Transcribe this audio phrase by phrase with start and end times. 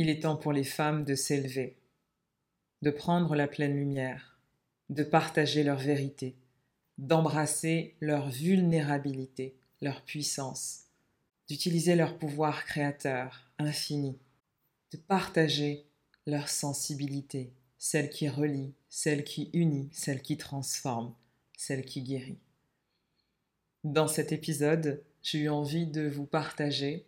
[0.00, 1.76] Il est temps pour les femmes de s'élever,
[2.80, 4.40] de prendre la pleine lumière,
[4.88, 6.36] de partager leur vérité,
[6.96, 10.84] d'embrasser leur vulnérabilité, leur puissance,
[11.48, 14.18] d'utiliser leur pouvoir créateur infini,
[14.90, 15.84] de partager
[16.26, 21.14] leur sensibilité, celle qui relie, celle qui unit, celle qui transforme,
[21.58, 22.38] celle qui guérit.
[23.84, 27.04] Dans cet épisode, j'ai eu envie de vous partager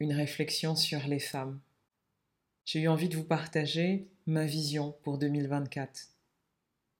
[0.00, 1.60] une réflexion sur les femmes.
[2.64, 6.08] J'ai eu envie de vous partager ma vision pour 2024,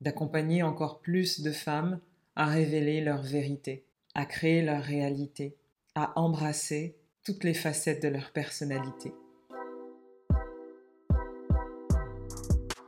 [0.00, 2.00] d'accompagner encore plus de femmes
[2.34, 5.56] à révéler leur vérité, à créer leur réalité,
[5.94, 9.12] à embrasser toutes les facettes de leur personnalité.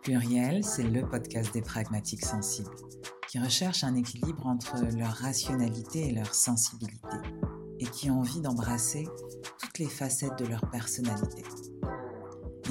[0.02, 2.74] Pluriel, c'est le podcast des pragmatiques sensibles
[3.28, 7.16] qui recherchent un équilibre entre leur rationalité et leur sensibilité
[7.78, 9.06] et qui ont envie d'embrasser
[9.58, 11.42] toutes les facettes de leur personnalité.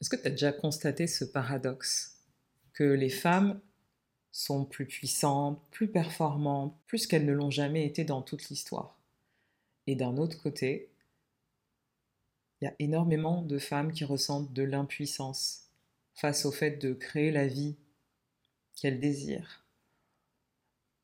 [0.00, 2.24] Est-ce que tu as déjà constaté ce paradoxe
[2.72, 3.60] Que les femmes
[4.32, 8.98] sont plus puissantes, plus performantes, plus qu'elles ne l'ont jamais été dans toute l'histoire?
[9.86, 10.90] Et d'un autre côté,
[12.60, 15.70] il y a énormément de femmes qui ressentent de l'impuissance
[16.14, 17.76] face au fait de créer la vie
[18.76, 19.64] qu'elles désirent,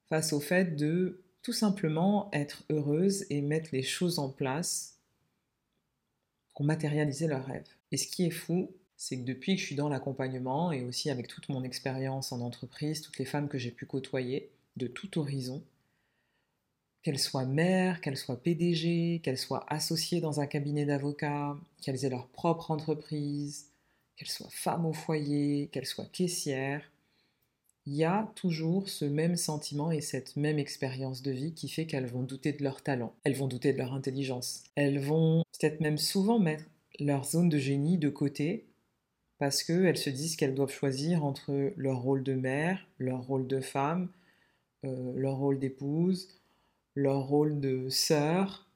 [0.09, 4.99] face au fait de tout simplement être heureuses et mettre les choses en place
[6.53, 7.69] pour matérialiser leurs rêves.
[7.93, 11.09] Et ce qui est fou, c'est que depuis que je suis dans l'accompagnement et aussi
[11.09, 15.21] avec toute mon expérience en entreprise, toutes les femmes que j'ai pu côtoyer de tout
[15.21, 15.63] horizon,
[17.05, 22.11] qu'elles soient mères, qu'elles soient PDG, qu'elles soient associées dans un cabinet d'avocats, qu'elles aient
[22.11, 23.67] leur propre entreprise,
[24.17, 26.91] qu'elles soient femmes au foyer, qu'elles soient caissières,
[27.87, 31.87] il y a toujours ce même sentiment et cette même expérience de vie qui fait
[31.87, 35.81] qu'elles vont douter de leur talent, elles vont douter de leur intelligence, elles vont peut-être
[35.81, 36.65] même souvent mettre
[36.99, 38.67] leur zone de génie de côté
[39.39, 43.61] parce qu'elles se disent qu'elles doivent choisir entre leur rôle de mère, leur rôle de
[43.61, 44.09] femme,
[44.85, 46.41] euh, leur rôle d'épouse,
[46.95, 48.67] leur rôle de sœur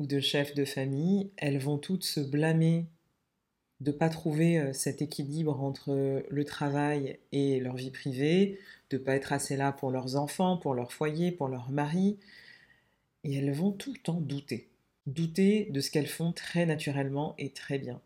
[0.00, 1.30] ou de chef de famille.
[1.36, 2.86] Elles vont toutes se blâmer
[3.84, 8.58] de ne pas trouver euh, cet équilibre entre le travail et leur vie privée,
[8.88, 12.18] de ne pas être assez là pour leurs enfants, pour leur foyer, pour leur mari.
[13.24, 14.70] Et elles vont tout le temps douter.
[15.06, 18.00] Douter de ce qu'elles font très naturellement et très bien.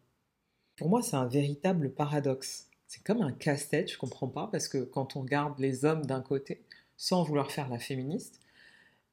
[0.75, 2.69] Pour moi, c'est un véritable paradoxe.
[2.89, 6.07] C'est comme un casse-tête, je ne comprends pas, parce que quand on regarde les hommes
[6.07, 6.61] d'un côté,
[6.97, 8.41] sans vouloir faire la féministe,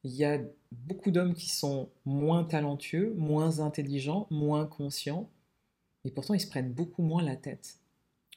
[0.03, 0.39] il y a
[0.71, 5.29] beaucoup d'hommes qui sont moins talentueux, moins intelligents, moins conscients,
[6.05, 7.79] et pourtant ils se prennent beaucoup moins la tête.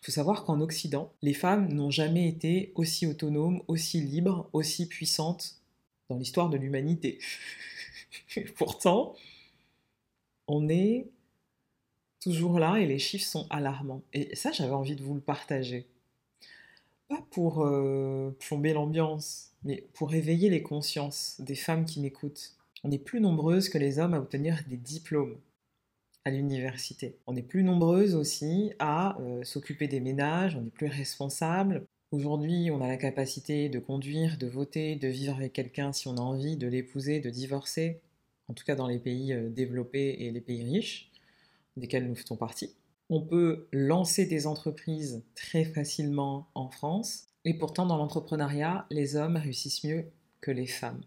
[0.00, 4.86] Il faut savoir qu'en Occident, les femmes n'ont jamais été aussi autonomes, aussi libres, aussi
[4.86, 5.60] puissantes
[6.08, 7.18] dans l'histoire de l'humanité.
[8.56, 9.14] pourtant,
[10.46, 11.08] on est
[12.20, 14.02] toujours là et les chiffres sont alarmants.
[14.12, 15.86] Et ça, j'avais envie de vous le partager.
[17.08, 22.54] Pas pour euh, plomber l'ambiance, mais pour éveiller les consciences des femmes qui m'écoutent.
[22.84, 25.38] On est plus nombreuses que les hommes à obtenir des diplômes
[26.24, 27.16] à l'université.
[27.26, 31.86] On est plus nombreuses aussi à euh, s'occuper des ménages, on est plus responsables.
[32.10, 36.16] Aujourd'hui, on a la capacité de conduire, de voter, de vivre avec quelqu'un si on
[36.16, 38.00] a envie, de l'épouser, de divorcer,
[38.48, 41.10] en tout cas dans les pays euh, développés et les pays riches,
[41.76, 42.74] desquels nous faisons partie.
[43.10, 49.36] On peut lancer des entreprises très facilement en France, et pourtant dans l'entrepreneuriat, les hommes
[49.36, 50.04] réussissent mieux
[50.40, 51.00] que les femmes.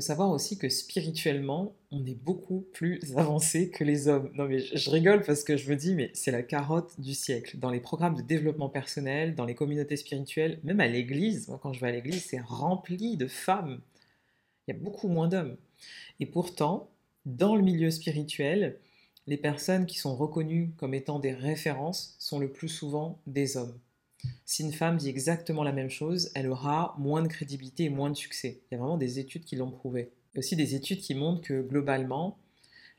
[0.00, 4.30] Faut savoir aussi que spirituellement, on est beaucoup plus avancé que les hommes.
[4.32, 7.58] Non mais je rigole parce que je me dis, mais c'est la carotte du siècle.
[7.58, 11.80] Dans les programmes de développement personnel, dans les communautés spirituelles, même à l'église, quand je
[11.80, 13.82] vais à l'église, c'est rempli de femmes.
[14.66, 15.58] Il y a beaucoup moins d'hommes.
[16.18, 16.88] Et pourtant,
[17.26, 18.78] dans le milieu spirituel,
[19.26, 23.78] les personnes qui sont reconnues comme étant des références sont le plus souvent des hommes.
[24.44, 28.10] Si une femme dit exactement la même chose, elle aura moins de crédibilité et moins
[28.10, 28.60] de succès.
[28.70, 30.10] Il y a vraiment des études qui l'ont prouvé.
[30.32, 32.38] Il y a aussi des études qui montrent que globalement,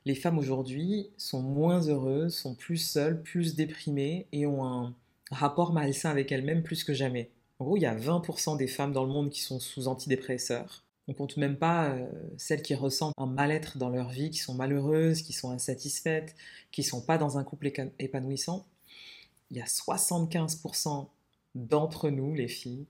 [0.05, 4.95] les femmes aujourd'hui sont moins heureuses, sont plus seules, plus déprimées et ont un
[5.29, 7.29] rapport malsain avec elles-mêmes plus que jamais.
[7.59, 10.83] En gros, il y a 20% des femmes dans le monde qui sont sous antidépresseurs.
[11.07, 12.07] On compte même pas euh,
[12.37, 16.35] celles qui ressentent un mal-être dans leur vie, qui sont malheureuses, qui sont insatisfaites,
[16.71, 18.65] qui sont pas dans un couple épanouissant.
[19.51, 21.07] Il y a 75%
[21.55, 22.87] d'entre nous, les filles,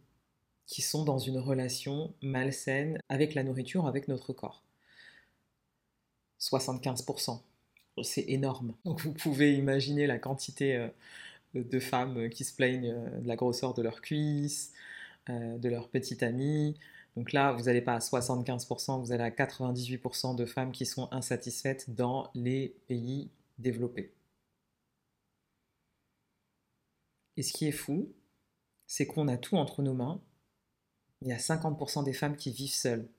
[0.67, 4.63] qui sont dans une relation malsaine avec la nourriture, avec notre corps.
[6.39, 7.41] 75%.
[8.03, 8.73] C'est énorme.
[8.85, 10.87] Donc vous pouvez imaginer la quantité euh,
[11.55, 14.71] de femmes qui se plaignent euh, de la grosseur de leurs cuisses,
[15.29, 16.77] euh, de leurs petites amies.
[17.17, 21.09] Donc là, vous n'allez pas à 75%, vous allez à 98% de femmes qui sont
[21.11, 23.29] insatisfaites dans les pays
[23.59, 24.13] développés.
[27.41, 28.13] Et ce qui est fou,
[28.85, 30.21] c'est qu'on a tout entre nos mains.
[31.23, 33.09] Il y a 50% des femmes qui vivent seules,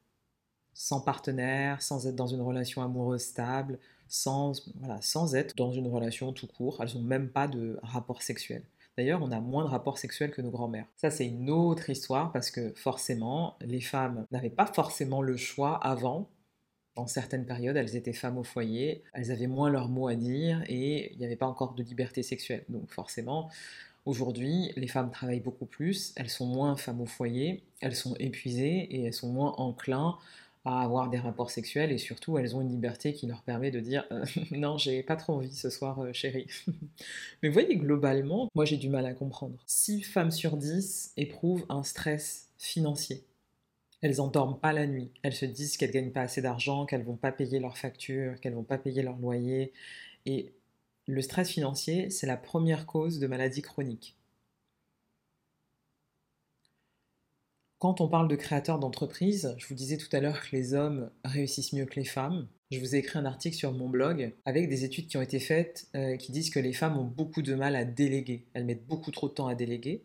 [0.74, 5.88] sans partenaire, sans être dans une relation amoureuse stable, sans, voilà, sans être dans une
[5.88, 6.78] relation tout court.
[6.80, 8.62] Elles n'ont même pas de rapport sexuel.
[8.96, 10.86] D'ailleurs, on a moins de rapports sexuels que nos grands-mères.
[10.94, 15.84] Ça, c'est une autre histoire parce que forcément, les femmes n'avaient pas forcément le choix
[15.84, 16.30] avant.
[16.94, 20.62] Dans certaines périodes, elles étaient femmes au foyer, elles avaient moins leur mot à dire
[20.68, 22.64] et il n'y avait pas encore de liberté sexuelle.
[22.68, 23.50] Donc forcément,
[24.04, 28.88] Aujourd'hui, les femmes travaillent beaucoup plus, elles sont moins femmes au foyer, elles sont épuisées
[28.90, 30.18] et elles sont moins enclins
[30.64, 33.80] à avoir des rapports sexuels et surtout elles ont une liberté qui leur permet de
[33.80, 36.46] dire euh, non j'ai pas trop envie ce soir euh, chérie.
[37.42, 39.56] Mais vous voyez globalement, moi j'ai du mal à comprendre.
[39.66, 43.24] 6 femmes sur 10 éprouvent un stress financier.
[44.00, 47.16] Elles endorment pas la nuit, elles se disent qu'elles gagnent pas assez d'argent, qu'elles vont
[47.16, 49.72] pas payer leurs factures, qu'elles vont pas payer leur loyer
[50.26, 50.52] et
[51.12, 54.16] le stress financier, c'est la première cause de maladie chronique.
[57.78, 61.10] Quand on parle de créateurs d'entreprise, je vous disais tout à l'heure que les hommes
[61.22, 62.48] réussissent mieux que les femmes.
[62.70, 65.38] Je vous ai écrit un article sur mon blog avec des études qui ont été
[65.38, 68.46] faites euh, qui disent que les femmes ont beaucoup de mal à déléguer.
[68.54, 70.04] Elles mettent beaucoup trop de temps à déléguer.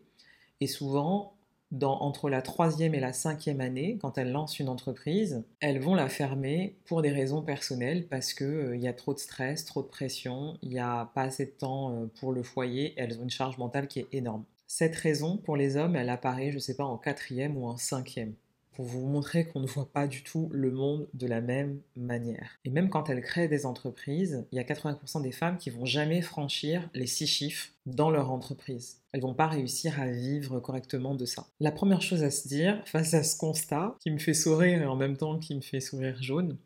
[0.60, 1.37] Et souvent,
[1.82, 6.08] entre la troisième et la cinquième année, quand elles lancent une entreprise, elles vont la
[6.08, 9.88] fermer pour des raisons personnelles parce qu'il euh, y a trop de stress, trop de
[9.88, 13.30] pression, il n'y a pas assez de temps euh, pour le foyer, elles ont une
[13.30, 14.44] charge mentale qui est énorme.
[14.66, 17.76] Cette raison, pour les hommes, elle apparaît, je ne sais pas, en quatrième ou en
[17.76, 18.34] cinquième
[18.78, 22.60] pour vous montrer qu'on ne voit pas du tout le monde de la même manière.
[22.64, 25.84] Et même quand elles créent des entreprises, il y a 80% des femmes qui vont
[25.84, 29.00] jamais franchir les six chiffres dans leur entreprise.
[29.10, 31.48] Elles vont pas réussir à vivre correctement de ça.
[31.58, 34.86] La première chose à se dire face à ce constat, qui me fait sourire et
[34.86, 36.56] en même temps qui me fait sourire jaune,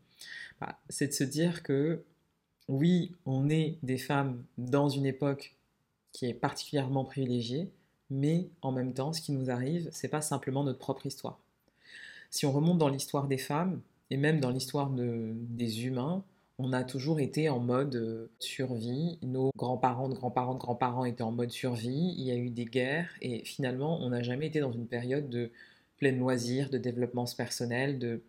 [0.60, 2.04] bah, c'est de se dire que
[2.68, 5.56] oui, on est des femmes dans une époque
[6.12, 7.70] qui est particulièrement privilégiée,
[8.10, 11.38] mais en même temps, ce qui nous arrive, c'est pas simplement notre propre histoire.
[12.32, 16.24] Si on remonte dans l'histoire des femmes, et même dans l'histoire des humains,
[16.58, 19.18] on a toujours été en mode euh, survie.
[19.22, 22.14] Nos grands-parents, grands-parents, grands-parents étaient en mode survie.
[22.16, 25.28] Il y a eu des guerres et finalement, on n'a jamais été dans une période
[25.28, 25.50] de
[25.98, 28.22] plein loisir, de développement personnel, de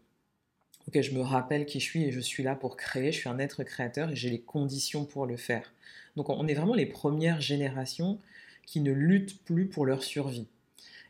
[0.88, 3.14] ok, je me rappelle qui je suis et je suis là pour créer.
[3.14, 5.74] Je suis un être créateur et j'ai les conditions pour le faire.
[6.18, 8.20] Donc, on est vraiment les premières générations
[8.66, 10.48] qui ne luttent plus pour leur survie.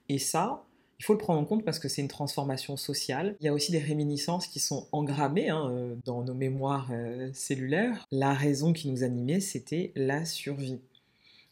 [0.10, 0.64] Et ça,
[1.04, 3.36] il faut le prendre en compte parce que c'est une transformation sociale.
[3.42, 7.30] Il y a aussi des réminiscences qui sont engrammées hein, euh, dans nos mémoires euh,
[7.34, 8.08] cellulaires.
[8.10, 10.80] La raison qui nous animait, c'était la survie.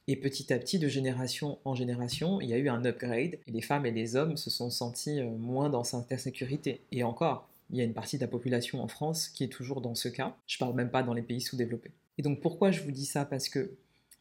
[0.07, 3.51] Et petit à petit, de génération en génération, il y a eu un upgrade et
[3.51, 6.80] les femmes et les hommes se sont sentis euh, moins dans cette insécurité.
[6.94, 9.81] Et encore, il y a une partie de la population en France qui est toujours
[9.81, 10.33] dans ce cas.
[10.48, 11.91] Je parle même pas dans les pays sous-développés.
[12.17, 13.25] Et donc pourquoi je vous dis ça?
[13.25, 13.72] Parce que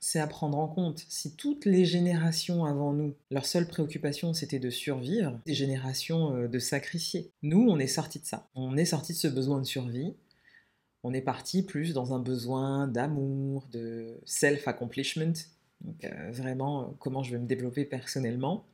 [0.01, 1.05] c'est à prendre en compte.
[1.09, 6.49] Si toutes les générations avant nous, leur seule préoccupation c'était de survivre, des générations euh,
[6.49, 7.31] de sacrifier.
[7.43, 8.49] Nous, on est sorti de ça.
[8.55, 10.15] On est sorti de ce besoin de survie.
[11.03, 15.35] On est parti plus dans un besoin d'amour, de self-accomplishment.
[16.05, 18.65] Euh, vraiment, euh, comment je vais me développer personnellement.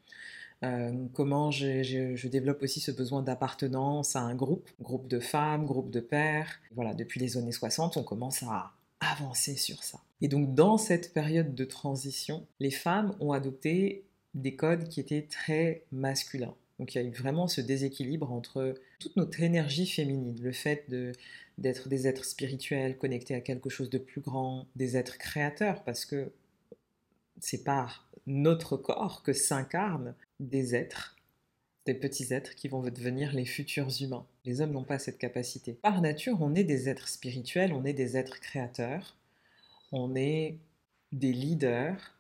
[1.13, 6.01] comment je, développe aussi ce besoin d'appartenance à un groupe, groupe de femmes, groupe de
[6.01, 6.61] pères.
[6.75, 10.01] Voilà, depuis les années 60, on commence à avancer sur ça.
[10.21, 15.27] Et donc dans cette période de transition, les femmes ont adopté des codes qui étaient
[15.29, 16.55] très masculins.
[16.79, 20.91] Donc il y a eu vraiment ce déséquilibre entre toute notre énergie féminine, le fait
[21.59, 26.05] d'être des êtres spirituels, connectés à quelque chose de plus grand, des êtres créateurs, parce
[26.05, 26.33] que
[27.41, 31.16] c'est par notre corps que s'incarnent des êtres,
[31.87, 34.27] des petits êtres qui vont devenir les futurs humains.
[34.45, 35.73] Les hommes n'ont pas cette capacité.
[35.73, 39.17] Par nature, on est des êtres spirituels, on est des êtres créateurs,
[39.93, 40.59] on est
[41.13, 42.19] des leaders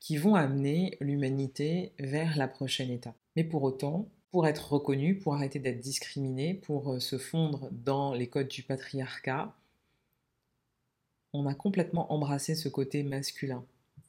[0.00, 3.16] qui vont amener l'humanité vers la prochaine étape.
[3.34, 8.14] Mais pour autant, pour être reconnu, pour arrêter d'être discriminé, pour euh, se fondre dans
[8.14, 9.54] les codes du patriarcat,
[11.32, 13.64] on a complètement embrassé ce côté masculin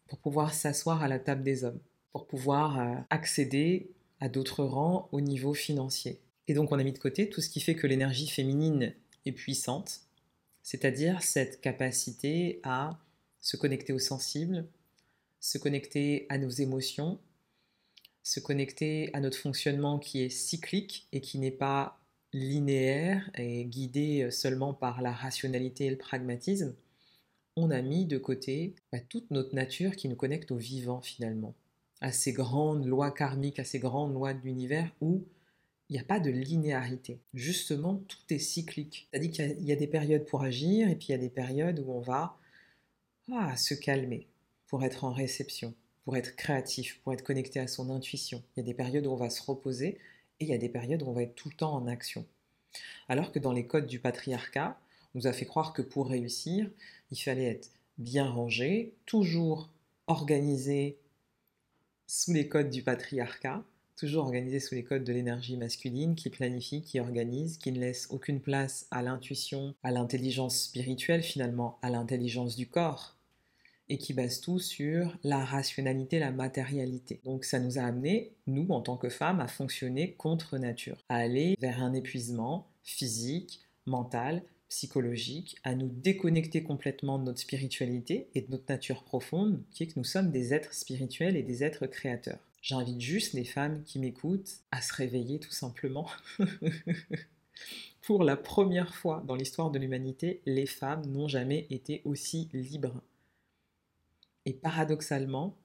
[0.08, 1.80] pour pouvoir s'asseoir à la table des hommes,
[2.12, 6.20] pour pouvoir euh, accéder à d'autres rangs au niveau financier.
[6.48, 8.94] Et donc on a mis de côté tout ce qui fait que l'énergie féminine
[9.26, 10.02] est puissante,
[10.64, 13.00] c'est-à-dire cette capacité à
[13.40, 14.66] se connecter au sensible,
[15.40, 17.20] se connecter à nos émotions,
[18.24, 22.00] se connecter à notre fonctionnement qui est cyclique et qui n'est pas
[22.34, 26.76] linéaire et guidé seulement par la rationalité et le pragmatisme,
[27.56, 31.56] on a mis de côté bah, toute notre nature qui nous connecte au vivant finalement,
[32.02, 35.24] à ces grandes lois karmiques, à ces grandes lois de l'univers où
[35.90, 37.20] il n'y a pas de linéarité.
[37.34, 39.08] Justement, tout est cyclique.
[39.10, 41.80] C'est-à-dire qu'il y, a des périodes pour agir et puis il y a des périodes
[41.80, 42.38] où on va
[43.32, 44.28] ah, se calmer
[44.68, 45.74] pour être en réception,
[46.06, 48.44] pour être créatif, pour être connecté à son intuition.
[48.56, 49.98] Il y a des périodes où on va se reposer
[50.40, 52.26] et il y a des périodes où on va être tout le temps en action.
[53.08, 54.80] Alors que dans les codes du patriarcat,
[55.16, 56.70] on nous a fait croire que pour réussir,
[57.12, 59.70] il fallait être bien rangé, toujours
[60.06, 60.98] organisé
[62.10, 63.64] sous les codes du patriarcat,
[63.96, 68.08] toujours organisé sous les codes de l'énergie masculine qui planifie, qui organise, qui ne laisse
[68.10, 73.16] aucune place à l'intuition, à l'intelligence spirituelle finalement, à l'intelligence du corps,
[73.90, 77.22] et qui base tout sur la rationalité, la matérialité.
[77.26, 81.18] Donc ça nous a amené, nous en tant que femmes, à fonctionner contre nature, à
[81.18, 88.42] aller vers un épuisement physique, mental, psychologique, à nous déconnecter complètement de notre spiritualité et
[88.42, 91.88] de notre nature profonde, qui est que nous sommes des êtres spirituels et des êtres
[91.88, 92.40] créateurs.
[92.62, 96.08] J'invite juste les femmes qui m'écoutent à se réveiller tout simplement.
[98.02, 103.02] Pour la première fois dans l'histoire de l'humanité, les femmes n'ont jamais été aussi libres.
[104.46, 105.56] Et paradoxalement,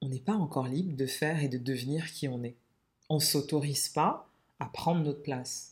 [0.00, 2.56] on n'est pas encore libre de faire et de devenir qui on est.
[3.08, 4.28] On ne s'autorise pas
[4.60, 5.69] à prendre notre place.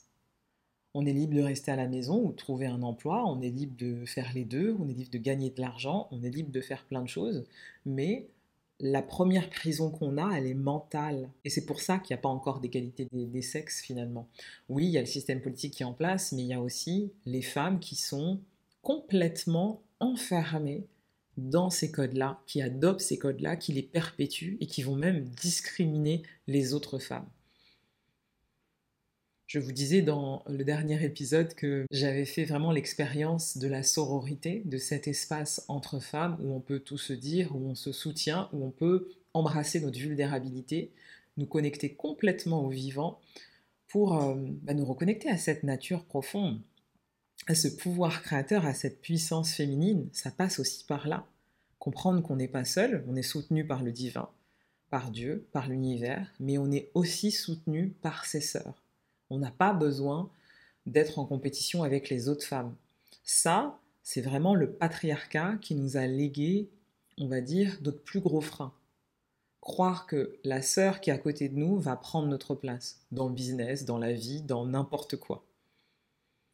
[0.94, 3.50] On est libre de rester à la maison ou de trouver un emploi, on est
[3.50, 6.50] libre de faire les deux, on est libre de gagner de l'argent, on est libre
[6.50, 7.44] de faire plein de choses,
[7.84, 8.28] mais
[8.80, 11.30] la première prison qu'on a, elle est mentale.
[11.44, 14.28] Et c'est pour ça qu'il n'y a pas encore d'égalité des, sexes finalement.
[14.68, 16.60] Oui, il y a le système politique qui est en place, mais il y a
[16.60, 18.40] aussi les femmes qui sont
[18.82, 20.86] complètement enfermées
[21.36, 26.22] dans ces codes-là, qui adoptent ces codes-là, qui les perpétuent et qui vont même discriminer
[26.46, 27.28] les autres femmes.
[29.48, 34.60] Je vous disais dans le dernier épisode que j'avais fait vraiment l'expérience de la sororité,
[34.66, 38.50] de cet espace entre femmes où on peut tout se dire, où on se soutient,
[38.52, 40.92] où on peut embrasser notre vulnérabilité,
[41.38, 43.20] nous connecter complètement au vivant
[43.86, 46.60] pour euh, bah, nous reconnecter à cette nature profonde,
[47.46, 50.10] à ce pouvoir créateur, à cette puissance féminine.
[50.12, 51.26] Ça passe aussi par là.
[51.78, 54.28] Comprendre qu'on n'est pas seul, on est soutenu par le divin,
[54.90, 58.84] par Dieu, par l'univers, mais on est aussi soutenu par ses sœurs
[59.30, 60.30] on n'a pas besoin
[60.86, 62.74] d'être en compétition avec les autres femmes.
[63.22, 66.70] Ça, c'est vraiment le patriarcat qui nous a légué,
[67.18, 68.72] on va dire, notre plus gros frein.
[69.60, 73.28] Croire que la sœur qui est à côté de nous va prendre notre place dans
[73.28, 75.44] le business, dans la vie, dans n'importe quoi.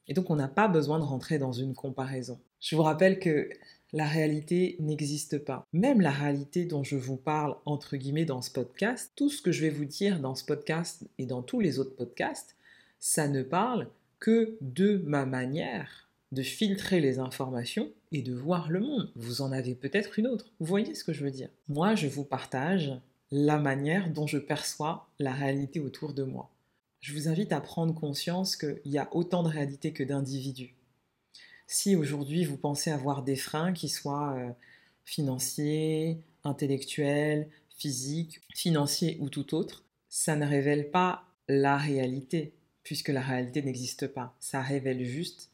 [0.09, 2.41] Et donc on n'a pas besoin de rentrer dans une comparaison.
[2.61, 3.49] Je vous rappelle que
[3.93, 5.65] la réalité n'existe pas.
[5.73, 9.53] Même la réalité dont je vous parle, entre guillemets, dans ce podcast, tout ce que
[9.53, 12.57] je vais vous dire dans ce podcast et dans tous les autres podcasts,
[13.07, 18.81] ça ne parle que de ma manière de filtrer les informations et de voir le
[18.81, 19.13] monde.
[19.15, 20.55] Vous en avez peut-être une autre.
[20.59, 21.51] Vous voyez ce que je veux dire?
[21.69, 22.95] Moi, je vous partage
[23.31, 26.51] la manière dont je perçois la réalité autour de moi.
[27.01, 30.75] Je vous invite à prendre conscience qu'il y a autant de réalités que d'individus.
[31.67, 34.51] Si aujourd'hui vous pensez avoir des freins qui soient euh,
[35.05, 43.21] financiers, intellectuels, physiques, financiers ou tout autre, ça ne révèle pas la réalité puisque la
[43.21, 44.37] réalité n'existe pas.
[44.41, 45.51] Ça révèle juste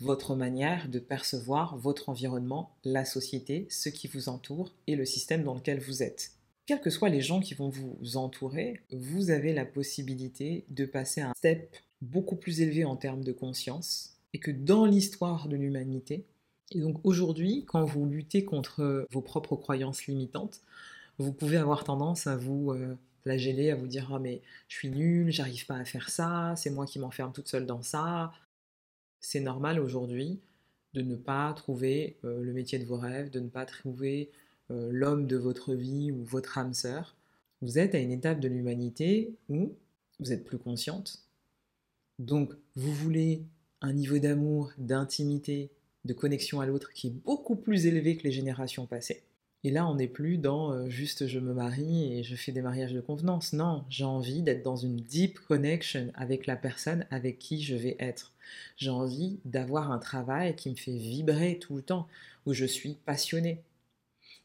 [0.00, 5.44] votre manière de percevoir votre environnement, la société, ce qui vous entoure et le système
[5.44, 6.32] dans lequel vous êtes.
[6.66, 11.20] Quels que soient les gens qui vont vous entourer, vous avez la possibilité de passer
[11.20, 15.56] à un step beaucoup plus élevé en termes de conscience et que dans l'histoire de
[15.56, 16.24] l'humanité,
[16.72, 20.62] et donc aujourd'hui, quand vous luttez contre vos propres croyances limitantes,
[21.18, 24.90] vous pouvez avoir tendance à vous euh, flageller, à vous dire oh, mais je suis
[24.90, 28.32] nulle, j'arrive pas à faire ça, c'est moi qui m'enferme toute seule dans ça.
[29.20, 30.40] C'est normal aujourd'hui
[30.92, 34.30] de ne pas trouver euh, le métier de vos rêves, de ne pas trouver
[34.70, 37.16] euh, l'homme de votre vie ou votre âme sœur.
[37.62, 39.74] Vous êtes à une étape de l'humanité où
[40.20, 41.24] vous êtes plus consciente.
[42.18, 43.42] Donc vous voulez
[43.80, 45.70] un niveau d'amour, d'intimité,
[46.04, 49.22] de connexion à l'autre qui est beaucoup plus élevé que les générations passées.
[49.66, 52.60] Et là, on n'est plus dans euh, juste je me marie et je fais des
[52.60, 53.54] mariages de convenance.
[53.54, 57.96] Non, j'ai envie d'être dans une deep connection avec la personne avec qui je vais
[57.98, 58.32] être.
[58.76, 62.06] J'ai envie d'avoir un travail qui me fait vibrer tout le temps,
[62.44, 63.62] où je suis passionnée.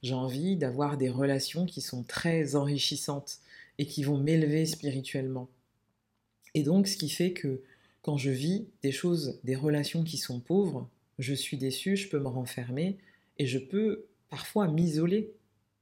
[0.01, 3.39] J'ai envie d'avoir des relations qui sont très enrichissantes
[3.77, 5.49] et qui vont m'élever spirituellement.
[6.53, 7.61] Et donc, ce qui fait que
[8.01, 12.19] quand je vis des choses, des relations qui sont pauvres, je suis déçue, je peux
[12.19, 12.97] me renfermer
[13.37, 15.31] et je peux parfois m'isoler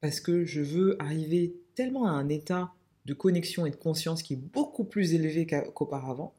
[0.01, 2.73] parce que je veux arriver tellement à un état
[3.05, 6.33] de connexion et de conscience qui est beaucoup plus élevé qu'auparavant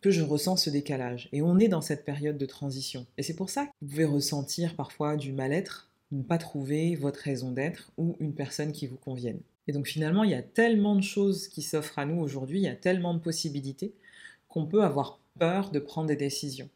[0.00, 1.28] que je ressens ce décalage.
[1.32, 3.06] Et on est dans cette période de transition.
[3.16, 7.20] Et c'est pour ça que vous pouvez ressentir parfois du mal-être, ne pas trouver votre
[7.20, 9.40] raison d'être ou une personne qui vous convienne.
[9.66, 12.64] Et donc finalement, il y a tellement de choses qui s'offrent à nous aujourd'hui, il
[12.64, 13.92] y a tellement de possibilités
[14.48, 16.70] qu'on peut avoir peur de prendre des décisions.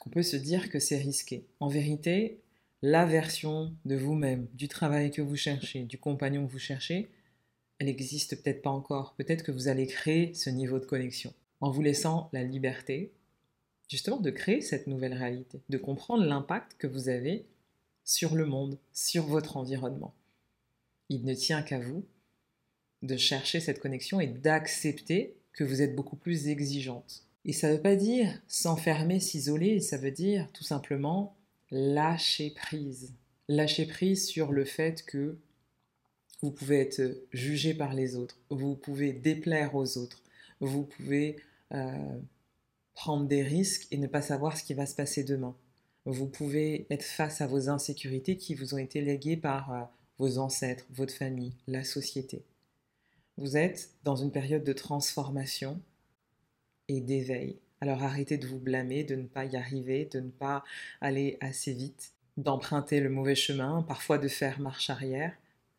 [0.00, 1.44] Qu'on peut se dire que c'est risqué.
[1.60, 2.38] En vérité,
[2.82, 7.08] la version de vous-même, du travail que vous cherchez, du compagnon que vous cherchez,
[7.78, 9.14] elle n'existe peut-être pas encore.
[9.16, 13.12] Peut-être que vous allez créer ce niveau de connexion en vous laissant la liberté,
[13.90, 17.46] justement, de créer cette nouvelle réalité, de comprendre l'impact que vous avez
[18.04, 20.14] sur le monde, sur votre environnement.
[21.08, 22.04] Il ne tient qu'à vous
[23.02, 27.24] de chercher cette connexion et d'accepter que vous êtes beaucoup plus exigeante.
[27.44, 31.37] Et ça ne veut pas dire s'enfermer, s'isoler, ça veut dire tout simplement
[31.70, 33.14] lâcher prise.
[33.48, 35.36] Lâcher prise sur le fait que
[36.42, 40.22] vous pouvez être jugé par les autres, vous pouvez déplaire aux autres,
[40.60, 41.36] vous pouvez
[41.72, 42.18] euh,
[42.94, 45.56] prendre des risques et ne pas savoir ce qui va se passer demain.
[46.04, 49.82] Vous pouvez être face à vos insécurités qui vous ont été léguées par euh,
[50.18, 52.42] vos ancêtres, votre famille, la société.
[53.36, 55.80] Vous êtes dans une période de transformation
[56.88, 57.58] et d'éveil.
[57.80, 60.64] Alors arrêtez de vous blâmer, de ne pas y arriver, de ne pas
[61.00, 65.32] aller assez vite, d'emprunter le mauvais chemin, parfois de faire marche arrière.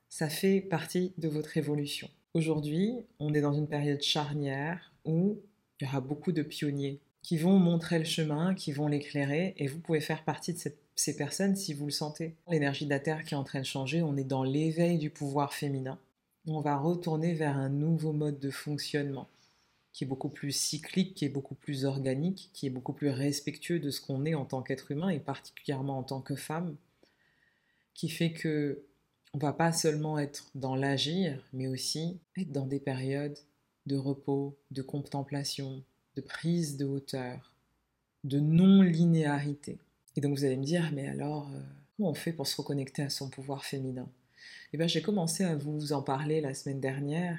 [0.08, 2.10] Ça fait partie de votre évolution.
[2.34, 5.39] Aujourd'hui, on est dans une période charnière où
[5.79, 9.68] il y aura beaucoup de pionniers qui vont montrer le chemin, qui vont l'éclairer, et
[9.68, 10.60] vous pouvez faire partie de
[10.96, 12.34] ces personnes si vous le sentez.
[12.48, 15.10] L'énergie de la Terre qui est en train de changer, on est dans l'éveil du
[15.10, 16.00] pouvoir féminin.
[16.48, 19.27] On va retourner vers un nouveau mode de fonctionnement
[20.00, 23.79] qui est beaucoup plus cyclique, qui est beaucoup plus organique, qui est beaucoup plus respectueux
[23.79, 26.77] de ce qu'on est en tant qu'être humain et particulièrement en tant que femme,
[27.94, 28.81] qui fait que
[29.33, 33.38] on va pas seulement être dans l'agir, mais aussi être dans des périodes
[33.88, 35.83] de repos, de contemplation,
[36.16, 37.51] de prise de hauteur,
[38.24, 39.79] de non-linéarité.
[40.16, 41.59] Et donc vous allez me dire, mais alors, euh,
[41.98, 44.07] comment on fait pour se reconnecter à son pouvoir féminin?
[44.72, 47.38] Eh bien, j'ai commencé à vous en parler la semaine dernière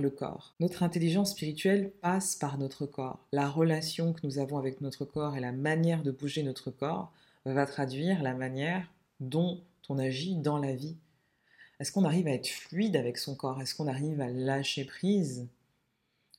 [0.00, 0.54] le corps.
[0.60, 3.26] Notre intelligence spirituelle passe par notre corps.
[3.32, 7.12] La relation que nous avons avec notre corps et la manière de bouger notre corps
[7.46, 10.96] va traduire la manière dont on agit dans la vie
[11.80, 13.60] est-ce qu'on arrive à être fluide avec son corps?
[13.62, 15.48] Est-ce qu'on arrive à lâcher prise?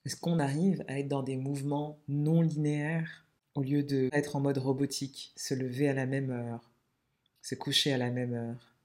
[0.05, 3.25] Est-ce qu'on arrive à être dans des mouvements non linéaires
[3.55, 6.71] au lieu d'être en mode robotique, se lever à la même heure,
[7.41, 8.75] se coucher à la même heure,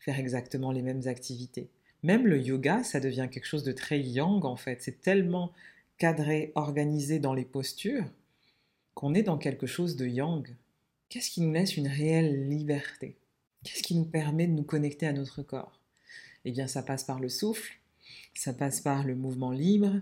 [0.00, 1.70] faire exactement les mêmes activités?
[2.04, 4.82] Même le yoga, ça devient quelque chose de très yang en fait.
[4.82, 5.52] C'est tellement
[5.96, 8.04] cadré, organisé dans les postures
[8.92, 10.46] qu'on est dans quelque chose de yang.
[11.08, 13.16] Qu'est-ce qui nous laisse une réelle liberté?
[13.64, 15.80] Qu'est-ce qui nous permet de nous connecter à notre corps?
[16.44, 17.72] Eh bien ça passe par le souffle,
[18.34, 19.98] ça passe par le mouvement libre,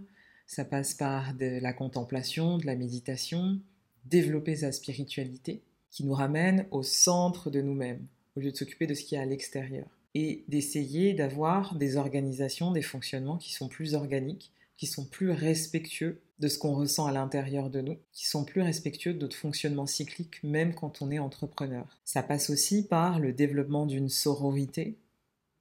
[0.49, 3.61] ça passe par de la contemplation, de la méditation,
[4.07, 5.63] développer sa spiritualité
[5.93, 9.19] qui nous ramène au centre de nous-mêmes, au lieu de s'occuper de ce qui est
[9.19, 9.87] à l'extérieur.
[10.15, 16.21] Et d'essayer d'avoir des organisations, des fonctionnements qui sont plus organiques, qui sont plus respectueux
[16.39, 19.87] de ce qu'on ressent à l'intérieur de nous, qui sont plus respectueux de notre fonctionnement
[19.87, 21.87] cyclique, même quand on est entrepreneur.
[22.05, 24.97] Ça passe aussi par le développement d'une sororité,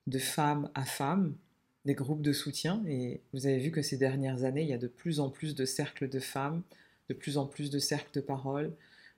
[0.07, 1.35] de femme à femme,
[1.85, 2.83] des groupes de soutien.
[2.87, 5.55] Et vous avez vu que ces dernières années, il y a de plus en plus
[5.55, 6.63] de cercles de femmes,
[7.09, 8.73] de plus en plus de cercles de parole,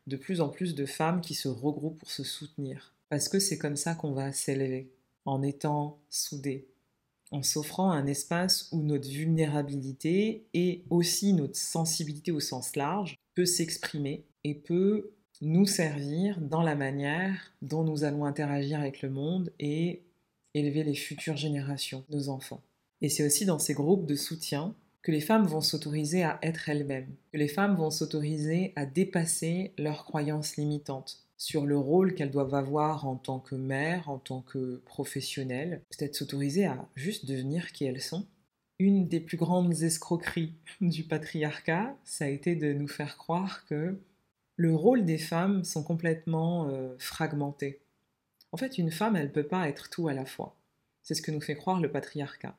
[0.08, 2.94] de plus en plus de femmes qui se regroupent pour se soutenir.
[3.10, 4.90] Parce que c'est comme ça qu'on va s'élever,
[5.26, 6.68] en étant soudés,
[7.32, 13.46] en s'offrant un espace où notre vulnérabilité et aussi notre sensibilité au sens large peut
[13.46, 19.52] s'exprimer et peut nous servir dans la manière dont nous allons interagir avec le monde
[19.60, 20.04] et
[20.54, 22.62] élever les futures générations, nos enfants.
[23.02, 26.70] Et c'est aussi dans ces groupes de soutien que les femmes vont s'autoriser à être
[26.70, 32.32] elles-mêmes, que les femmes vont s'autoriser à dépasser leurs croyances limitantes sur le rôle qu'elles
[32.32, 37.74] doivent avoir en tant que mère, en tant que professionnelle, peut-être s'autoriser à juste devenir
[37.74, 38.26] qui elles sont.
[38.80, 44.00] Une des plus grandes escroqueries du patriarcat, ça a été de nous faire croire que
[44.56, 47.82] le rôle des femmes sont complètement euh, fragmentés,
[48.54, 50.56] en fait, une femme, elle ne peut pas être tout à la fois.
[51.02, 52.56] C'est ce que nous fait croire le patriarcat.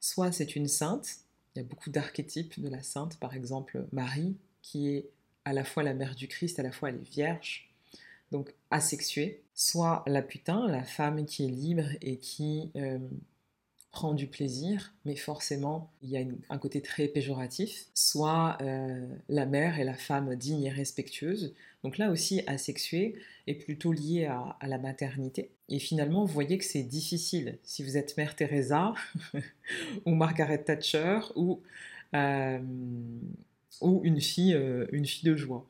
[0.00, 1.18] Soit c'est une sainte,
[1.54, 5.10] il y a beaucoup d'archétypes de la sainte, par exemple Marie, qui est
[5.44, 7.73] à la fois la mère du Christ, à la fois elle est vierge,
[8.34, 9.44] donc asexuée.
[9.54, 12.98] Soit la putain, la femme qui est libre et qui euh,
[13.92, 19.46] prend du plaisir, mais forcément, il y a un côté très péjoratif, soit euh, la
[19.46, 23.14] mère est la femme digne et respectueuse, donc là aussi asexuée
[23.46, 25.50] est plutôt liée à, la maternité.
[25.68, 28.94] Et finalement, vous voyez que c'est difficile si vous êtes mère Teresa
[30.06, 31.62] ou Margaret Thatcher ou,
[32.14, 32.58] euh,
[34.20, 34.58] fille,
[34.90, 35.64] une fille de joie.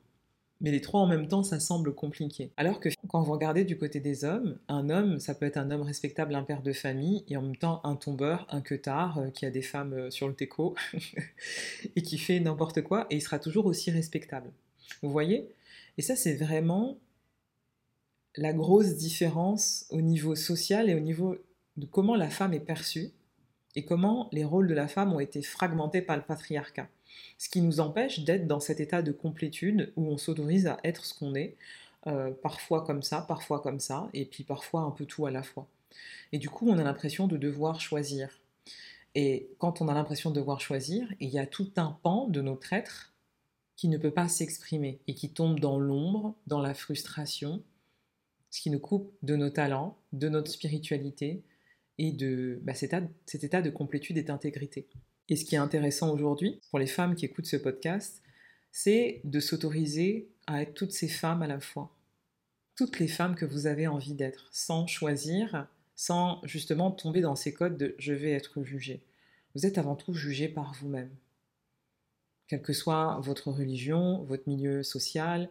[0.65, 2.51] Mais les trois en même temps, ça semble compliqué.
[2.57, 5.71] Alors que quand vous regardez du côté des hommes, un homme, ça peut être un
[5.71, 9.29] homme respectable, un père de famille, et en même temps un tombeur, un queutard, euh,
[9.29, 10.75] qui a des femmes euh, sur le teco,
[11.97, 14.51] et qui fait n'importe quoi, et il sera toujours aussi respectable.
[15.03, 15.51] Vous voyez?
[15.99, 16.97] Et ça, c'est vraiment
[18.35, 21.37] la grosse différence au niveau social et au niveau
[21.77, 23.11] de comment la femme est perçue,
[23.77, 26.89] et comment les rôles de la femme ont été fragmentés par le patriarcat.
[27.39, 31.05] Ce qui nous empêche d'être dans cet état de complétude où on s'autorise à être
[31.05, 31.57] ce qu'on est,
[32.07, 35.43] euh, parfois comme ça, parfois comme ça, et puis parfois un peu tout à la
[35.43, 35.67] fois.
[36.33, 38.41] Et du coup, on a l'impression de devoir choisir.
[39.15, 42.41] Et quand on a l'impression de devoir choisir, il y a tout un pan de
[42.41, 43.13] notre être
[43.77, 47.63] qui ne peut pas s'exprimer et qui tombe dans l'ombre, dans la frustration,
[48.51, 51.43] ce qui nous coupe de nos talents, de notre spiritualité
[51.99, 54.87] et de bah, cet état de complétude et d'intégrité.
[55.29, 58.23] Et ce qui est intéressant aujourd'hui, pour les femmes qui écoutent ce podcast,
[58.73, 61.97] c'est de s'autoriser à être toutes ces femmes à la fois.
[62.77, 67.55] Toutes les femmes que vous avez envie d'être, sans choisir, sans justement tomber dans ces
[67.55, 69.01] codes de je vais être jugée.
[69.55, 71.11] Vous êtes avant tout jugé par vous-même.
[72.49, 75.49] Quelle que soit votre religion, votre milieu social,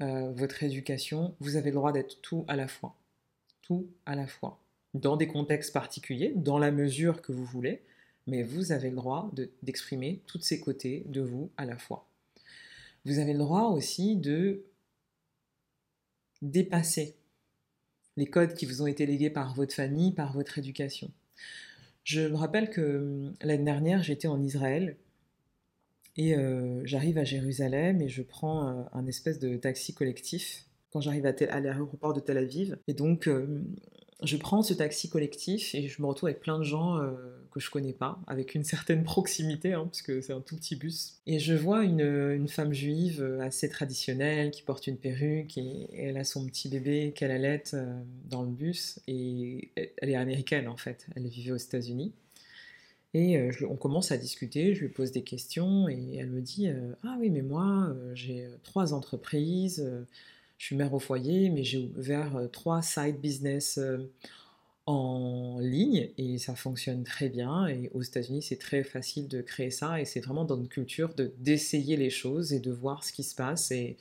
[0.00, 2.94] euh, votre éducation, vous avez le droit d'être tout à la fois.
[3.62, 4.60] Tout à la fois.
[4.94, 7.82] Dans des contextes particuliers, dans la mesure que vous voulez,
[8.28, 9.30] mais vous avez le droit
[9.62, 12.08] d'exprimer tous ces côtés de vous à la fois.
[13.04, 14.64] Vous avez le droit aussi de
[16.42, 17.16] dépasser
[18.16, 21.10] les codes qui vous ont été légués par votre famille, par votre éducation.
[22.04, 24.96] Je me rappelle que hum, l'année dernière, j'étais en Israël
[26.16, 31.00] et euh, j'arrive à Jérusalem et je prends euh, un espèce de taxi collectif quand
[31.00, 32.76] j'arrive à, l'aéroport de Tel Aviv.
[32.88, 33.64] Et donc, hum,
[34.22, 37.12] je prends ce taxi collectif et je me retrouve avec plein de gens euh,
[37.50, 40.76] que je connais pas, avec une certaine proximité, hein, parce que c'est un tout petit
[40.76, 41.20] bus.
[41.26, 46.16] Et je vois une, femme juive euh, assez traditionnelle qui porte une perruque et, elle
[46.16, 49.00] a son petit bébé qu'elle allait euh, dans le bus.
[49.06, 52.12] Et elle est américaine en fait, elle vivait aux États-Unis.
[53.14, 56.68] Et on commence à discuter, je lui pose des questions et elle me dit
[57.02, 59.82] Ah oui, mais moi, j'ai trois entreprises
[60.58, 64.10] je suis mère au foyer, mais j'ai ouvert euh, trois side business euh,
[64.88, 67.66] en ligne et ça fonctionne très bien.
[67.68, 71.14] Et aux États-Unis, c'est très facile de créer ça et c'est vraiment dans notre culture
[71.14, 73.70] de d'essayer les choses et de voir ce qui se passe.
[73.70, 73.98] Et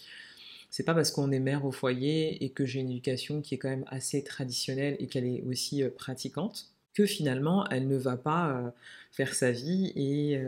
[0.70, 3.58] c'est pas parce qu'on est mère au foyer et que j'ai une éducation qui est
[3.58, 8.18] quand même assez traditionnelle et qu'elle est aussi euh, pratiquante que finalement elle ne va
[8.18, 8.74] pas
[9.12, 10.42] faire sa vie et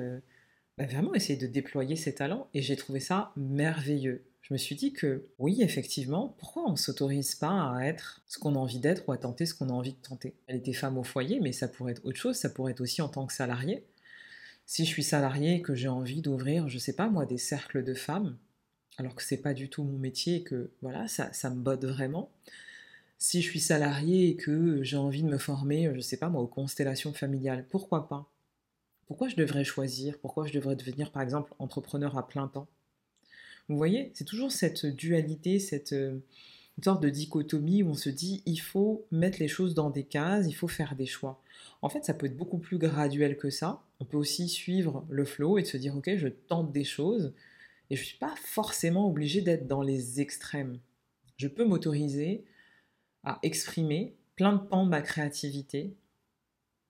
[0.80, 2.48] bah, vraiment essayer de déployer ses talents.
[2.56, 6.78] Et j'ai trouvé ça merveilleux je me suis dit que oui, effectivement, pourquoi on ne
[6.78, 9.74] s'autorise pas à être ce qu'on a envie d'être ou à tenter ce qu'on a
[9.74, 10.36] envie de tenter?
[10.48, 13.02] Elle était femme au foyer, mais ça pourrait être autre chose, ça pourrait être aussi
[13.02, 13.86] en tant que salarié.
[14.66, 17.84] Si je suis salarié et que j'ai envie d'ouvrir, je sais pas moi, des cercles
[17.84, 18.38] de femmes,
[18.98, 21.86] alors que c'est pas du tout mon métier et que voilà, ça, ça me botte
[21.86, 22.32] vraiment.
[23.20, 26.42] Si je suis salarié et que j'ai envie de me former, je sais pas moi,
[26.42, 28.30] aux constellations familiales, pourquoi pas?
[29.08, 30.20] Pourquoi je devrais choisir?
[30.20, 32.68] Pourquoi je devrais devenir par exemple entrepreneur à plein temps?
[33.70, 36.20] Vous voyez, c'est toujours cette dualité, cette euh,
[36.84, 40.48] sorte de dichotomie où on se dit il faut mettre les choses dans des cases,
[40.48, 41.42] il faut faire des choix.
[41.82, 43.84] En fait, ça peut être beaucoup plus graduel que ça.
[44.00, 47.34] On peut aussi suivre le flow et se dire ok, je tente des choses
[47.90, 50.80] et je ne suis pas forcément obligé d'être dans les extrêmes.
[51.38, 52.44] Je peux m'autoriser
[53.24, 55.96] à exprimer plein de pans de ma créativité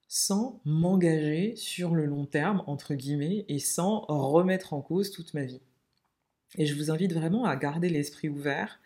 [0.07, 5.43] sans m'engager sur le long terme, entre guillemets, et sans remettre en cause toute ma
[5.43, 5.61] vie.
[6.57, 8.79] Et je vous invite vraiment à garder l'esprit ouvert.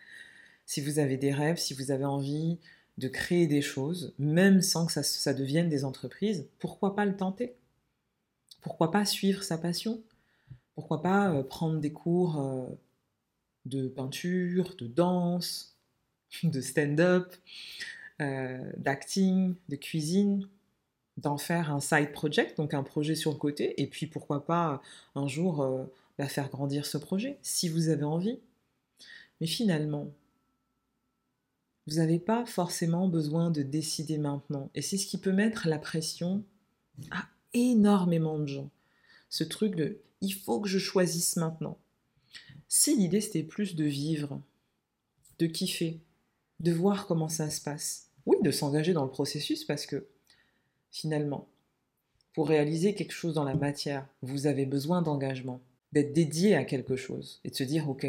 [0.66, 2.58] Si vous avez des rêves, si vous avez envie
[2.98, 7.54] de créer des choses, même sans que ça, devienne des entreprises, pourquoi pas le tenter?
[8.60, 10.02] Pourquoi pas suivre sa passion?
[10.74, 12.66] Pourquoi pas euh, prendre des cours euh,
[13.64, 15.76] de peinture, de danse,
[16.42, 17.34] de stand-up,
[18.20, 20.48] euh, d'acting, de cuisine
[21.16, 24.82] d'en faire un side project, donc un projet sur le côté, et puis pourquoi pas
[25.14, 25.64] un jour
[26.18, 28.38] va faire grandir ce projet, si vous avez envie.
[29.40, 30.12] Mais finalement,
[31.86, 34.70] vous n'avez pas forcément besoin de décider maintenant.
[34.74, 36.44] Et c'est ce qui peut mettre la pression
[37.10, 38.70] à énormément de gens.
[39.28, 41.78] Ce truc de il faut que je choisisse maintenant.
[42.68, 44.40] Si l'idée c'était plus de vivre,
[45.38, 46.00] de kiffer,
[46.60, 50.06] de voir comment ça se passe, oui, de s'engager dans le processus parce que
[50.90, 51.48] finalement,
[52.34, 55.60] Pour réaliser quelque chose dans la matière, vous avez besoin d'engagement,
[55.94, 58.06] d'être dédié à quelque chose et de se dire, OK,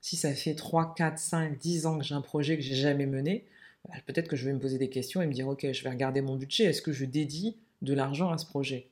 [0.00, 3.06] si ça fait 3, 4, 5, 10 ans que j'ai un projet que j'ai jamais
[3.06, 3.44] mené,
[3.88, 5.90] bah, peut-être que je vais me poser des questions et me dire, OK, je vais
[5.90, 8.86] regarder mon budget, est-ce que je dédie de l'argent à ce projet?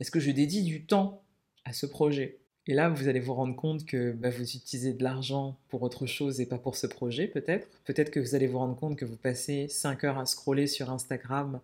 [0.00, 1.22] Est-ce que je dédie du temps
[1.64, 2.38] à ce projet?
[2.66, 6.06] Et là, vous allez vous rendre compte que bah, vous utilisez de l'argent pour autre
[6.06, 7.68] chose et pas pour ce projet, peut-être.
[7.84, 10.90] Peut-être que vous allez vous rendre compte que vous passez 5 heures à scroller sur
[10.90, 11.60] Instagram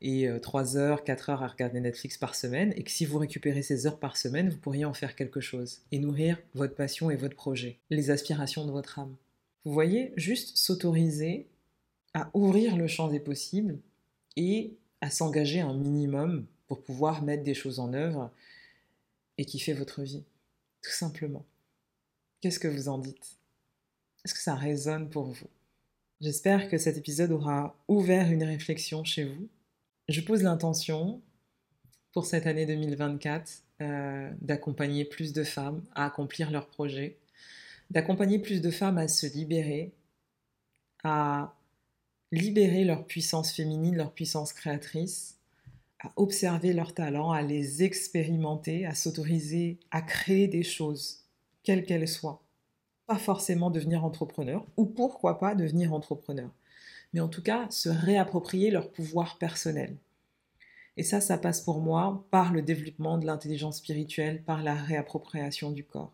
[0.00, 3.18] et 3 euh, heures, 4 heures à regarder Netflix par semaine, et que si vous
[3.18, 7.10] récupérez ces heures par semaine, vous pourriez en faire quelque chose et nourrir votre passion
[7.10, 9.16] et votre projet, les aspirations de votre âme.
[9.64, 11.46] Vous voyez, juste s'autoriser
[12.14, 13.78] à ouvrir le champ des possibles
[14.36, 18.30] et à s'engager un minimum pour pouvoir mettre des choses en œuvre
[19.38, 20.24] et fait votre vie,
[20.82, 21.44] tout simplement.
[22.40, 23.36] Qu'est-ce que vous en dites?
[24.24, 25.48] Est-ce que ça résonne pour vous?
[26.20, 29.48] J'espère que cet épisode aura ouvert une réflexion chez vous.
[30.08, 31.20] Je pose l'intention
[32.12, 37.18] pour cette année 2024 euh, d'accompagner plus de femmes à accomplir leurs projets,
[37.90, 39.92] d'accompagner plus de femmes à se libérer,
[41.02, 41.56] à
[42.30, 45.38] libérer leur puissance féminine, leur puissance créatrice,
[45.98, 51.24] à observer leurs talents, à les expérimenter, à s'autoriser à créer des choses,
[51.64, 52.44] quelles qu'elles soient.
[53.06, 56.50] Pas forcément devenir entrepreneur, ou pourquoi pas devenir entrepreneur.
[57.12, 59.96] Mais en tout cas, se réapproprier leur pouvoir personnel.
[60.96, 65.70] Et ça, ça passe pour moi par le développement de l'intelligence spirituelle, par la réappropriation
[65.70, 66.12] du corps.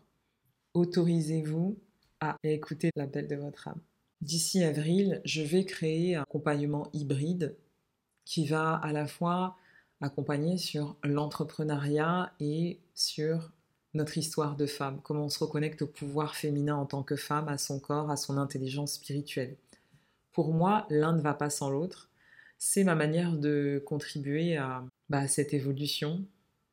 [0.73, 1.77] Autorisez-vous
[2.19, 3.79] à écouter l'appel de votre âme.
[4.21, 7.55] D'ici avril, je vais créer un accompagnement hybride
[8.25, 9.57] qui va à la fois
[10.01, 13.51] accompagner sur l'entrepreneuriat et sur
[13.93, 17.47] notre histoire de femme, comment on se reconnecte au pouvoir féminin en tant que femme,
[17.47, 19.55] à son corps, à son intelligence spirituelle.
[20.33, 22.09] Pour moi, l'un ne va pas sans l'autre.
[22.57, 26.25] C'est ma manière de contribuer à, bah, cette évolution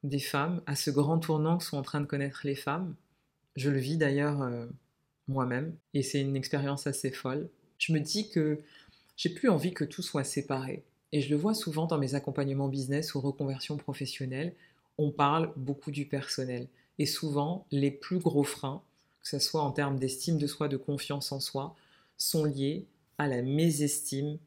[0.03, 2.94] des femmes, à ce grand tournant que sont en train de connaître les femmes.
[3.57, 4.66] Je le vis d'ailleurs euh,
[5.29, 7.49] moi-même et c'est une expérience assez folle.
[7.79, 8.61] Je me dis que
[9.16, 10.83] j'ai plus envie que tout soit séparé.
[11.12, 14.55] Et je le vois souvent dans mes accompagnements business ou reconversion professionnelle,
[14.96, 16.68] on parle beaucoup du personnel.
[16.99, 18.83] Et souvent, les plus gros freins,
[19.23, 21.75] que ce soit en termes d'estime de soi, de confiance en soi,
[22.16, 22.87] sont liés
[23.20, 24.38] à la mésestime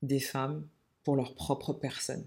[0.00, 0.66] des femmes
[1.04, 2.26] pour leur propre personne.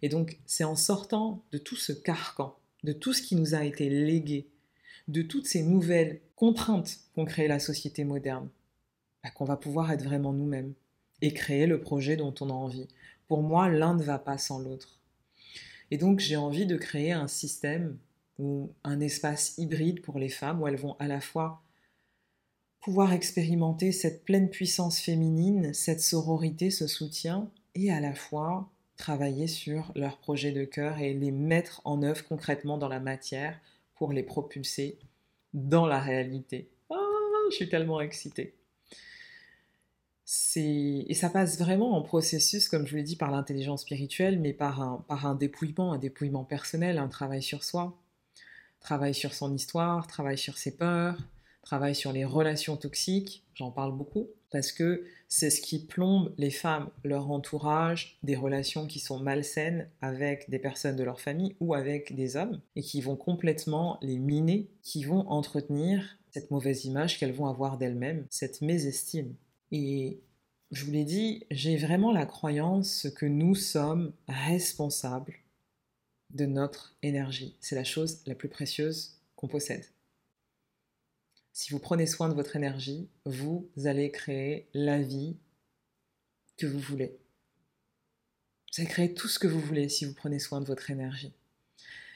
[0.00, 3.64] Et donc, c'est en sortant de tout ce carcan, de tout ce qui nous a
[3.64, 4.46] été légué,
[5.08, 8.48] de toutes ces nouvelles contraintes qu'ont créé la société moderne,
[9.24, 10.74] bah, qu'on va pouvoir être vraiment nous-mêmes
[11.20, 12.86] et créer le projet dont on a envie.
[13.26, 15.00] Pour moi, l'un ne va pas sans l'autre.
[15.90, 17.98] Et donc, j'ai envie de créer un système
[18.38, 21.61] ou un espace hybride pour les femmes où elles vont à la fois
[22.82, 29.46] pouvoir expérimenter cette pleine puissance féminine, cette sororité, ce soutien, et à la fois travailler
[29.46, 33.58] sur leurs projets de cœur et les mettre en œuvre concrètement dans la matière
[33.94, 34.98] pour les propulser
[35.54, 36.70] dans la réalité.
[36.90, 36.96] Ah,
[37.50, 38.54] je suis tellement excitée
[40.56, 44.52] et ça passe vraiment en processus, comme je vous l'ai dit, par l'intelligence spirituelle, mais
[44.52, 47.98] par un, par un dépouillement, un dépouillement personnel, un travail sur soi,
[48.80, 51.18] travail sur son histoire, travail sur ses peurs,
[51.62, 56.50] travail sur les relations toxiques, j'en parle beaucoup, parce que c'est ce qui plombe les
[56.50, 61.74] femmes, leur entourage, des relations qui sont malsaines avec des personnes de leur famille ou
[61.74, 67.18] avec des hommes, et qui vont complètement les miner, qui vont entretenir cette mauvaise image
[67.18, 69.34] qu'elles vont avoir d'elles-mêmes, cette mésestime.
[69.70, 70.20] Et
[70.70, 75.34] je vous l'ai dit, j'ai vraiment la croyance que nous sommes responsables
[76.30, 77.56] de notre énergie.
[77.60, 79.84] C'est la chose la plus précieuse qu'on possède.
[81.52, 85.36] Si vous prenez soin de votre énergie, vous allez créer la vie
[86.56, 87.18] que vous voulez.
[88.72, 91.34] Vous allez créer tout ce que vous voulez si vous prenez soin de votre énergie.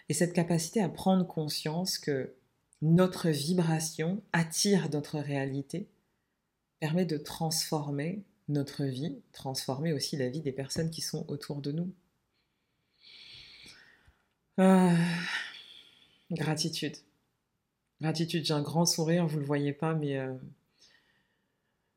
[0.09, 2.35] Et cette capacité à prendre conscience que
[2.81, 5.89] notre vibration attire notre réalité
[6.81, 11.73] permet de transformer notre vie, transformer aussi la vie des personnes qui sont autour de
[11.73, 11.93] nous.
[14.61, 14.97] Euh,
[16.31, 16.97] gratitude.
[18.01, 20.35] Gratitude, j'ai un grand sourire, vous ne le voyez pas, mais euh,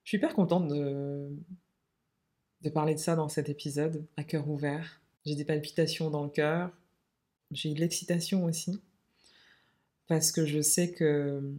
[0.04, 1.30] je suis hyper contente de,
[2.74, 5.02] parler de ça dans cet épisode, à cœur ouvert.
[5.26, 6.72] J'ai des palpitations dans le cœur,
[7.52, 8.80] j'ai de l'excitation aussi,
[10.08, 11.54] parce que je sais que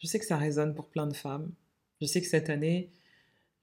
[0.00, 1.50] je sais que ça résonne pour plein de femmes.
[2.00, 2.90] Je sais que cette année,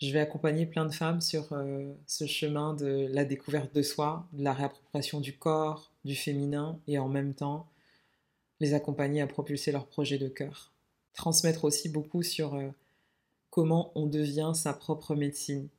[0.02, 4.28] je vais accompagner plein de femmes sur euh, ce chemin de la découverte de soi,
[4.34, 7.68] de la réappropriation du corps, du féminin, et en même temps
[8.60, 10.72] les accompagner à propulser leur projet de cœur.
[11.13, 12.70] Transmettre aussi beaucoup sur euh,
[13.50, 15.70] comment on devient sa propre médecine.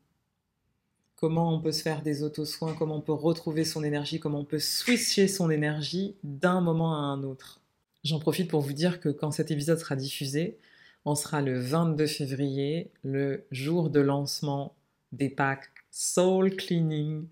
[1.17, 4.45] comment on peut se faire des auto-soins, comment on peut retrouver son énergie, comment on
[4.45, 7.61] peut switcher son énergie d'un moment à un autre.
[8.05, 10.59] J'en profite pour vous dire que quand cet épisode sera diffusé,
[11.07, 14.75] on sera le 22 février, le jour de lancement
[15.13, 17.27] des packs Soul Cleaning,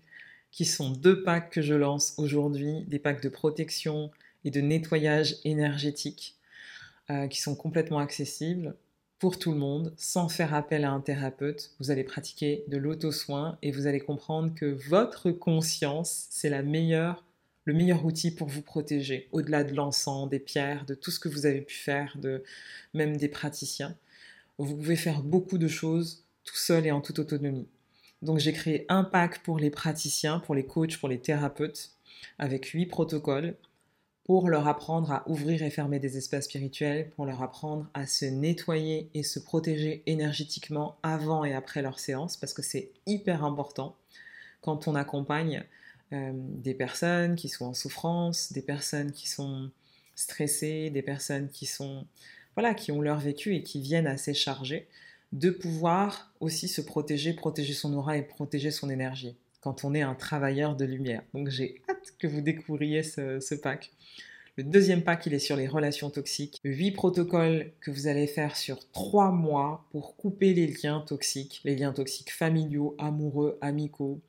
[0.51, 4.11] qui sont deux packs que je lance aujourd'hui, des packs de protection
[4.45, 6.37] et de nettoyage énergétique,
[7.09, 8.75] euh, qui sont complètement accessibles
[9.19, 11.71] pour tout le monde, sans faire appel à un thérapeute.
[11.79, 18.05] Vous allez pratiquer de l'auto-soin et vous allez comprendre que votre conscience, c'est le meilleur
[18.05, 21.61] outil pour vous protéger, au-delà de l'encens, des pierres, de tout ce que vous avez
[21.61, 22.43] pu faire, de
[22.93, 23.95] même des praticiens.
[24.57, 27.67] Vous pouvez faire beaucoup de choses tout seul et en toute autonomie.
[28.21, 31.91] Donc j'ai créé un pack pour les praticiens, pour les coachs, pour les thérapeutes,
[32.39, 33.55] avec huit protocoles
[34.25, 38.25] pour leur apprendre à ouvrir et fermer des espaces spirituels, pour leur apprendre à se
[38.25, 43.95] nettoyer et se protéger énergétiquement avant et après leur séance, parce que c'est hyper important
[44.61, 45.63] quand on accompagne
[46.11, 49.69] euh, des personnes qui sont en souffrance, des personnes qui sont
[50.15, 52.07] stressées, des personnes qui sont
[52.55, 54.87] voilà, qui ont leur vécu et qui viennent assez chargées,
[55.33, 59.35] de pouvoir aussi se protéger, protéger son aura et protéger son énergie
[59.65, 61.23] quand on est un travailleur de lumière.
[61.33, 63.91] Donc j'ai hâte que vous découvriez ce, pack.
[64.57, 66.61] Le deuxième pack, il est sur les relations toxiques.
[66.63, 71.75] Huit protocoles que vous allez faire sur trois mois pour couper les liens toxiques, les
[71.75, 74.21] liens toxiques familiaux, amoureux, amicaux,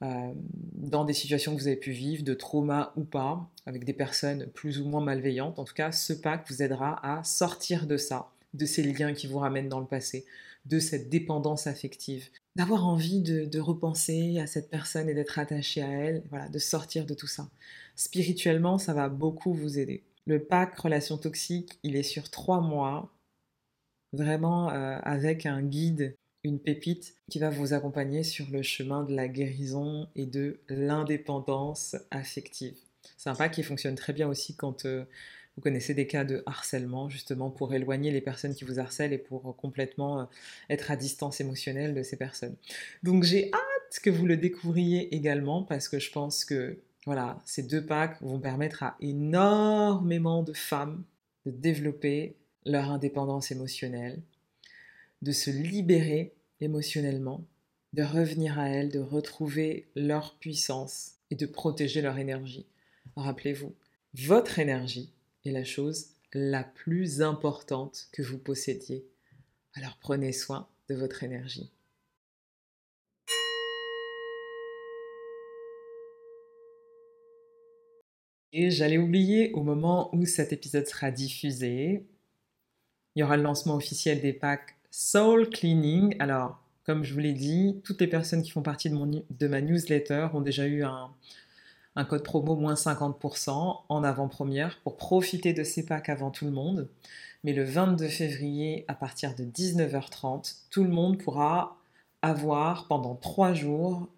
[0.00, 0.32] euh,
[0.72, 4.46] dans des situations que vous avez pu vivre, de trauma ou pas, avec des personnes
[4.46, 5.58] plus ou moins malveillantes.
[5.58, 9.26] En tout cas, ce pack vous aidera à sortir de ça, de ces liens qui
[9.26, 10.24] vous ramènent dans le passé,
[10.64, 15.88] de cette dépendance affective, d'avoir envie de, repenser à cette personne et d'être attaché à
[15.88, 17.48] elle, voilà, de sortir de tout ça.
[17.96, 20.02] Spirituellement, ça va beaucoup vous aider.
[20.26, 23.12] Le pack relation toxique, il est sur trois mois,
[24.12, 29.14] vraiment euh, avec un guide, une pépite qui va vous accompagner sur le chemin de
[29.14, 32.76] la guérison et de l'indépendance affective.
[33.16, 35.04] C'est un pack qui fonctionne très bien aussi quand euh,
[35.60, 39.18] vous connaissez des cas de harcèlement, justement, pour éloigner les personnes qui vous harcèlent et
[39.18, 40.24] pour complètement euh,
[40.70, 42.56] être à distance émotionnelle de ces personnes.
[43.02, 47.62] Donc j'ai hâte que vous le découvriez également parce que je pense que voilà, ces
[47.62, 51.04] deux packs vont permettre à énormément de femmes
[51.44, 54.22] de développer leur indépendance émotionnelle,
[55.20, 57.44] de se libérer émotionnellement,
[57.92, 62.64] de revenir à elles, de retrouver leur puissance et de protéger leur énergie.
[63.14, 63.74] Rappelez-vous,
[64.14, 65.12] votre énergie,
[65.44, 69.06] la chose la plus importante que vous possédiez.
[69.74, 71.72] Alors prenez soin de votre énergie.
[78.52, 82.04] Et j'allais oublier au moment où cet épisode sera diffusé,
[83.14, 86.16] il y aura le lancement officiel des packs Soul Cleaning.
[86.18, 89.46] Alors, comme je vous l'ai dit, toutes les personnes qui font partie de, mon, de
[89.46, 91.14] ma newsletter ont déjà eu un,
[91.96, 96.50] un code promo moins 50% en avant-première pour profiter de ces packs avant tout le
[96.50, 96.88] monde.
[97.42, 101.78] Mais le 22 février, à partir de 19h30, tout le monde pourra
[102.22, 104.08] avoir pendant 3 jours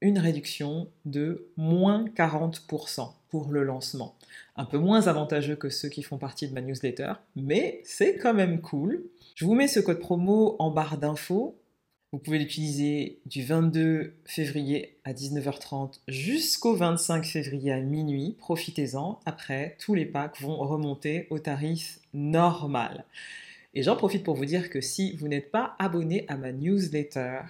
[0.00, 4.16] une réduction de moins 40% pour le lancement.
[4.56, 8.34] Un peu moins avantageux que ceux qui font partie de ma newsletter, mais c'est quand
[8.34, 9.04] même cool.
[9.36, 11.56] Je vous mets ce code promo en barre d'infos
[12.12, 18.36] vous pouvez l'utiliser du 22 février à 19h30 jusqu'au 25 février à minuit.
[18.38, 19.18] Profitez-en.
[19.24, 23.06] Après, tous les packs vont remonter au tarif normal.
[23.72, 27.40] Et j'en profite pour vous dire que si vous n'êtes pas abonné à ma newsletter,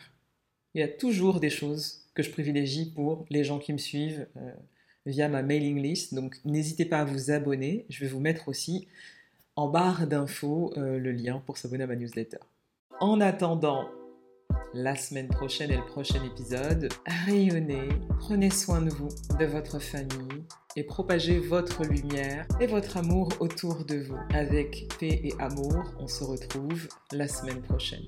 [0.75, 4.29] il y a toujours des choses que je privilégie pour les gens qui me suivent
[4.37, 4.53] euh,
[5.07, 6.14] via ma mailing list.
[6.14, 7.85] Donc n'hésitez pas à vous abonner.
[7.88, 8.87] Je vais vous mettre aussi
[9.57, 12.38] en barre d'infos euh, le lien pour s'abonner à ma newsletter.
[13.01, 13.90] En attendant,
[14.75, 16.88] la semaine prochaine et le prochain épisode.
[17.27, 17.88] Rayonnez,
[18.19, 20.45] prenez soin de vous, de votre famille
[20.77, 24.19] et propagez votre lumière et votre amour autour de vous.
[24.33, 28.07] Avec paix et amour, on se retrouve la semaine prochaine.